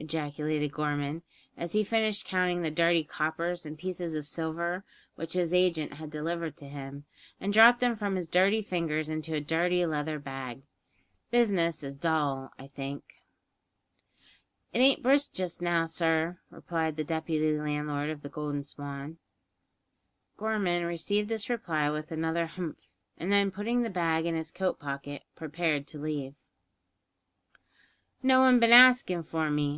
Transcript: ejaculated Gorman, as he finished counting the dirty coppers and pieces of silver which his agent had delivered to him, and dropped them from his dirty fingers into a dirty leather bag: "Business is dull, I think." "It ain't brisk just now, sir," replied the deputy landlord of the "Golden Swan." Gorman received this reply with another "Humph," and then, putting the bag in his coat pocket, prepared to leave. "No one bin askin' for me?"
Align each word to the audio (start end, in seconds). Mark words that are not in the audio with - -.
ejaculated 0.00 0.70
Gorman, 0.70 1.22
as 1.56 1.72
he 1.72 1.82
finished 1.82 2.24
counting 2.24 2.62
the 2.62 2.70
dirty 2.70 3.02
coppers 3.02 3.66
and 3.66 3.76
pieces 3.76 4.14
of 4.14 4.24
silver 4.26 4.84
which 5.16 5.32
his 5.32 5.52
agent 5.52 5.94
had 5.94 6.08
delivered 6.08 6.56
to 6.58 6.68
him, 6.68 7.04
and 7.40 7.52
dropped 7.52 7.80
them 7.80 7.96
from 7.96 8.14
his 8.14 8.28
dirty 8.28 8.62
fingers 8.62 9.08
into 9.08 9.34
a 9.34 9.40
dirty 9.40 9.84
leather 9.84 10.20
bag: 10.20 10.62
"Business 11.32 11.82
is 11.82 11.96
dull, 11.98 12.52
I 12.60 12.68
think." 12.68 13.02
"It 14.72 14.78
ain't 14.78 15.02
brisk 15.02 15.32
just 15.32 15.60
now, 15.60 15.86
sir," 15.86 16.38
replied 16.48 16.94
the 16.94 17.02
deputy 17.02 17.58
landlord 17.58 18.08
of 18.08 18.22
the 18.22 18.28
"Golden 18.28 18.62
Swan." 18.62 19.18
Gorman 20.36 20.84
received 20.84 21.28
this 21.28 21.50
reply 21.50 21.90
with 21.90 22.12
another 22.12 22.46
"Humph," 22.46 22.78
and 23.16 23.32
then, 23.32 23.50
putting 23.50 23.82
the 23.82 23.90
bag 23.90 24.26
in 24.26 24.36
his 24.36 24.52
coat 24.52 24.78
pocket, 24.78 25.24
prepared 25.34 25.88
to 25.88 25.98
leave. 25.98 26.36
"No 28.22 28.38
one 28.38 28.60
bin 28.60 28.72
askin' 28.72 29.24
for 29.24 29.50
me?" 29.50 29.74